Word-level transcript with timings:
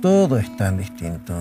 Todo 0.00 0.38
es 0.38 0.56
tan 0.56 0.78
distinto. 0.78 1.34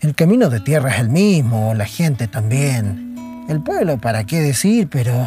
El 0.00 0.14
camino 0.14 0.50
de 0.50 0.60
tierra 0.60 0.94
es 0.94 1.00
el 1.00 1.08
mismo, 1.08 1.72
la 1.74 1.86
gente 1.86 2.28
también. 2.28 3.44
El 3.48 3.62
pueblo, 3.62 3.98
para 3.98 4.24
qué 4.24 4.40
decir, 4.40 4.88
pero... 4.88 5.26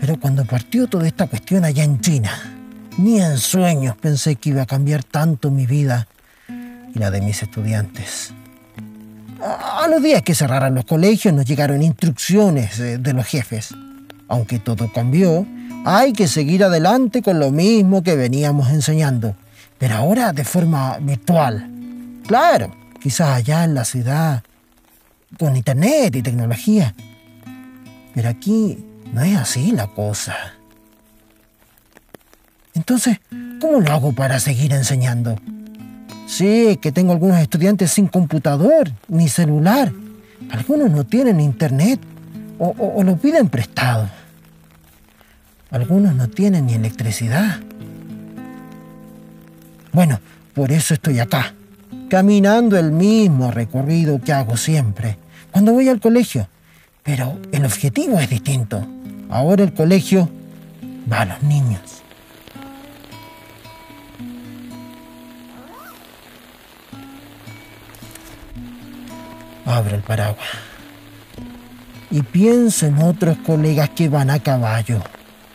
Pero 0.00 0.18
cuando 0.18 0.44
partió 0.44 0.88
toda 0.88 1.06
esta 1.06 1.26
cuestión 1.26 1.64
allá 1.64 1.84
en 1.84 2.00
China, 2.00 2.30
ni 2.98 3.20
en 3.20 3.38
sueños 3.38 3.96
pensé 3.96 4.36
que 4.36 4.50
iba 4.50 4.62
a 4.62 4.66
cambiar 4.66 5.04
tanto 5.04 5.50
mi 5.50 5.66
vida 5.66 6.08
y 6.48 6.98
la 6.98 7.10
de 7.10 7.20
mis 7.20 7.42
estudiantes. 7.42 8.32
A 9.40 9.86
los 9.88 10.02
días 10.02 10.22
que 10.22 10.34
cerraran 10.34 10.74
los 10.74 10.84
colegios 10.84 11.32
nos 11.32 11.44
llegaron 11.44 11.82
instrucciones 11.82 12.78
de 12.78 13.12
los 13.12 13.26
jefes. 13.26 13.72
Aunque 14.26 14.58
todo 14.58 14.92
cambió, 14.92 15.46
hay 15.84 16.12
que 16.12 16.26
seguir 16.26 16.64
adelante 16.64 17.22
con 17.22 17.38
lo 17.38 17.52
mismo 17.52 18.02
que 18.02 18.16
veníamos 18.16 18.70
enseñando, 18.70 19.36
pero 19.78 19.94
ahora 19.94 20.32
de 20.32 20.44
forma 20.44 20.98
virtual. 20.98 21.70
Claro, 22.26 22.74
quizás 23.00 23.36
allá 23.36 23.64
en 23.64 23.74
la 23.74 23.84
ciudad, 23.84 24.42
con 25.38 25.56
internet 25.56 26.16
y 26.16 26.22
tecnología. 26.22 26.94
Pero 28.14 28.28
aquí 28.28 28.84
no 29.12 29.22
es 29.22 29.36
así 29.36 29.72
la 29.72 29.86
cosa. 29.86 30.36
Entonces, 32.74 33.20
¿cómo 33.60 33.80
lo 33.80 33.92
hago 33.92 34.12
para 34.12 34.40
seguir 34.40 34.72
enseñando? 34.72 35.36
Sí, 36.26 36.78
que 36.82 36.92
tengo 36.92 37.12
algunos 37.12 37.38
estudiantes 37.38 37.92
sin 37.92 38.06
computador 38.06 38.92
ni 39.08 39.28
celular. 39.28 39.92
Algunos 40.50 40.90
no 40.90 41.04
tienen 41.04 41.40
internet 41.40 42.00
o, 42.58 42.74
o 42.78 43.02
lo 43.02 43.16
piden 43.16 43.48
prestado. 43.48 44.08
Algunos 45.70 46.14
no 46.14 46.28
tienen 46.28 46.66
ni 46.66 46.74
electricidad. 46.74 47.60
Bueno, 49.92 50.20
por 50.54 50.72
eso 50.72 50.94
estoy 50.94 51.18
acá, 51.18 51.54
caminando 52.08 52.78
el 52.78 52.92
mismo 52.92 53.50
recorrido 53.50 54.20
que 54.20 54.32
hago 54.32 54.56
siempre, 54.56 55.18
cuando 55.50 55.72
voy 55.72 55.88
al 55.88 56.00
colegio. 56.00 56.48
Pero 57.02 57.38
el 57.52 57.64
objetivo 57.64 58.18
es 58.18 58.28
distinto. 58.28 58.86
Ahora 59.30 59.64
el 59.64 59.72
colegio 59.72 60.28
va 61.10 61.22
a 61.22 61.24
los 61.24 61.42
niños. 61.42 62.02
Abro 69.64 69.96
el 69.96 70.02
paraguas. 70.02 70.48
Y 72.10 72.22
pienso 72.22 72.86
en 72.86 72.98
otros 72.98 73.36
colegas 73.38 73.90
que 73.90 74.08
van 74.08 74.30
a 74.30 74.38
caballo. 74.38 75.02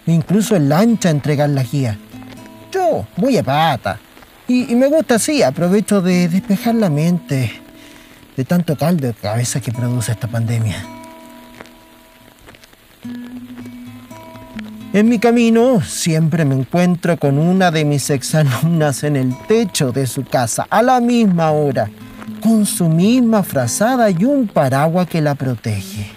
Incluso 0.06 0.56
en 0.56 0.70
lancha 0.70 1.09
a 1.09 1.11
entregar 1.11 1.50
la 1.50 1.64
guía. 1.64 1.98
Yo 2.72 3.08
voy 3.17 3.38
a 3.38 3.44
pata. 3.44 4.00
Y, 4.47 4.75
me 4.75 4.88
gusta 4.88 5.16
así, 5.16 5.41
aprovecho 5.41 6.02
de 6.02 6.27
despejar 6.27 6.75
la 6.75 6.89
mente 6.89 7.52
de 8.36 8.44
tanto 8.44 8.75
caldo 8.75 9.08
de 9.08 9.13
cabeza 9.13 9.61
que 9.61 9.72
produce 9.72 10.11
esta 10.11 10.27
pandemia. 10.27 10.75
En 14.94 15.09
mi 15.09 15.17
camino 15.17 15.81
siempre 15.81 16.45
me 16.45 16.55
encuentro 16.55 17.17
con 17.17 17.39
una 17.39 17.71
de 17.71 17.83
mis 17.83 18.09
exalumnas 18.09 19.03
en 19.03 19.16
el 19.16 19.33
techo 19.47 19.91
de 19.91 20.05
su 20.05 20.23
casa 20.23 20.67
a 20.69 20.83
la 20.83 20.99
misma 20.99 21.52
hora 21.52 21.89
con 22.41 22.66
su 22.66 22.89
misma 22.89 23.41
frazada 23.44 24.09
y 24.09 24.25
un 24.25 24.47
paraguas 24.47 25.08
que 25.08 25.21
la 25.21 25.36
protege. 25.36 26.11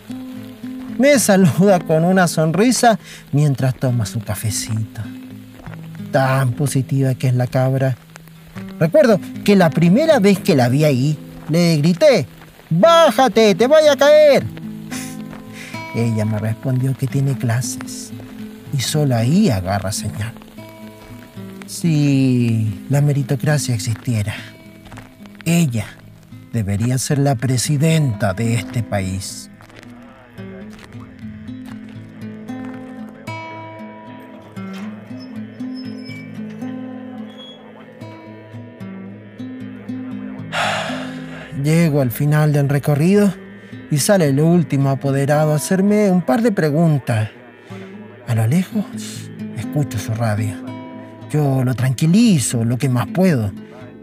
Me 0.98 1.18
saluda 1.18 1.78
con 1.78 2.04
una 2.04 2.26
sonrisa 2.26 2.98
mientras 3.32 3.74
toma 3.76 4.06
su 4.06 4.20
cafecito. 4.20 5.02
Tan 6.10 6.52
positiva 6.52 7.14
que 7.14 7.28
es 7.28 7.34
la 7.34 7.46
cabra. 7.46 7.96
Recuerdo 8.78 9.20
que 9.44 9.56
la 9.56 9.70
primera 9.70 10.18
vez 10.18 10.38
que 10.38 10.54
la 10.54 10.68
vi 10.68 10.84
ahí, 10.84 11.18
le 11.48 11.76
grité, 11.78 12.26
Bájate, 12.68 13.54
te 13.54 13.66
voy 13.66 13.86
a 13.86 13.96
caer. 13.96 14.44
Ella 15.94 16.24
me 16.24 16.38
respondió 16.38 16.96
que 16.96 17.06
tiene 17.06 17.36
clases 17.36 18.10
y 18.76 18.80
solo 18.80 19.14
ahí 19.14 19.50
agarra 19.50 19.92
señal. 19.92 20.32
Si 21.66 22.84
la 22.90 23.00
meritocracia 23.00 23.74
existiera, 23.74 24.34
ella 25.44 25.86
debería 26.52 26.98
ser 26.98 27.18
la 27.18 27.34
presidenta 27.34 28.34
de 28.34 28.54
este 28.54 28.82
país. 28.82 29.50
Llego 41.62 42.00
al 42.00 42.10
final 42.10 42.52
del 42.52 42.68
recorrido 42.68 43.32
y 43.90 43.98
sale 43.98 44.28
el 44.28 44.40
último 44.40 44.90
apoderado 44.90 45.52
a 45.52 45.56
hacerme 45.56 46.10
un 46.10 46.22
par 46.22 46.42
de 46.42 46.52
preguntas. 46.52 47.30
A 48.26 48.34
lo 48.34 48.46
lejos 48.46 48.84
escucho 49.56 49.98
su 49.98 50.14
radio. 50.14 50.54
Yo 51.30 51.64
lo 51.64 51.74
tranquilizo 51.74 52.64
lo 52.64 52.78
que 52.78 52.88
más 52.88 53.06
puedo 53.08 53.50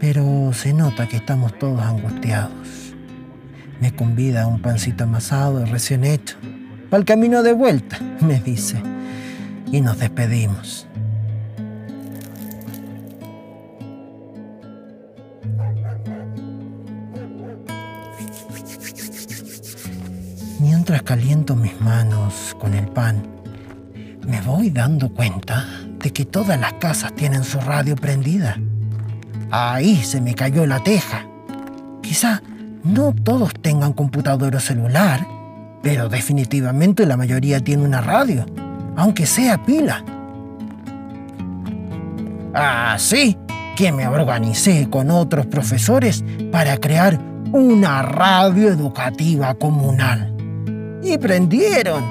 pero 0.04 0.52
se 0.52 0.74
nota 0.74 1.08
que 1.08 1.16
estamos 1.16 1.58
todos 1.58 1.80
angustiados. 1.80 2.52
Me 3.80 3.94
convida 3.94 4.46
un 4.46 4.60
pancito 4.60 5.04
amasado 5.04 5.64
recién 5.64 6.04
hecho. 6.04 6.36
Para 6.90 7.00
el 7.00 7.06
camino 7.06 7.42
de 7.42 7.54
vuelta, 7.54 7.98
me 8.20 8.38
dice. 8.38 8.76
Y 9.72 9.80
nos 9.80 9.98
despedimos. 9.98 10.86
Mientras 20.66 21.02
caliento 21.02 21.54
mis 21.56 21.78
manos 21.78 22.56
con 22.58 22.72
el 22.72 22.86
pan, 22.88 23.22
me 24.26 24.40
voy 24.40 24.70
dando 24.70 25.12
cuenta 25.12 25.66
de 25.98 26.10
que 26.10 26.24
todas 26.24 26.58
las 26.58 26.72
casas 26.74 27.14
tienen 27.14 27.44
su 27.44 27.60
radio 27.60 27.96
prendida. 27.96 28.56
Ahí 29.50 30.02
se 30.02 30.22
me 30.22 30.34
cayó 30.34 30.66
la 30.66 30.82
teja. 30.82 31.26
Quizá 32.00 32.40
no 32.82 33.12
todos 33.12 33.52
tengan 33.60 33.92
computador 33.92 34.56
o 34.56 34.60
celular, 34.60 35.26
pero 35.82 36.08
definitivamente 36.08 37.04
la 37.04 37.18
mayoría 37.18 37.60
tiene 37.60 37.84
una 37.84 38.00
radio, 38.00 38.46
aunque 38.96 39.26
sea 39.26 39.62
pila. 39.62 40.02
Así 42.54 43.36
que 43.76 43.92
me 43.92 44.08
organicé 44.08 44.88
con 44.88 45.10
otros 45.10 45.44
profesores 45.44 46.24
para 46.50 46.78
crear 46.78 47.20
una 47.52 48.00
radio 48.00 48.70
educativa 48.70 49.52
comunal. 49.56 50.33
Y 51.04 51.18
prendieron. 51.18 52.02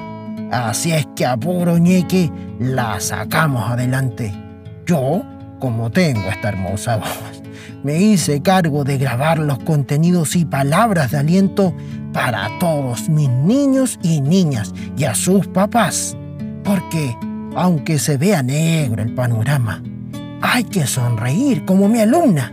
Así 0.52 0.92
es 0.92 1.06
que 1.16 1.26
a 1.26 1.36
puro 1.36 1.78
ñeque 1.78 2.30
la 2.60 3.00
sacamos 3.00 3.68
adelante. 3.68 4.32
Yo 4.86 5.22
como 5.58 5.90
tengo 5.90 6.28
esta 6.28 6.50
hermosa 6.50 6.96
voz, 6.98 7.42
me 7.82 7.98
hice 7.98 8.42
cargo 8.42 8.84
de 8.84 8.98
grabar 8.98 9.38
los 9.38 9.58
contenidos 9.60 10.36
y 10.36 10.44
palabras 10.44 11.10
de 11.10 11.18
aliento 11.18 11.74
para 12.12 12.50
todos 12.60 13.08
mis 13.08 13.28
niños 13.28 13.98
y 14.02 14.20
niñas 14.20 14.72
y 14.96 15.04
a 15.04 15.14
sus 15.14 15.46
papás. 15.48 16.16
Porque, 16.62 17.16
aunque 17.56 17.98
se 17.98 18.16
vea 18.16 18.42
negro 18.42 19.02
el 19.02 19.14
panorama, 19.14 19.82
hay 20.40 20.64
que 20.64 20.86
sonreír 20.86 21.64
como 21.64 21.88
mi 21.88 22.00
alumna. 22.00 22.52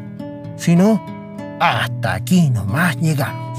Si 0.58 0.76
no, 0.76 1.02
hasta 1.60 2.16
aquí 2.16 2.50
nomás 2.50 2.98
llegamos. 2.98 3.58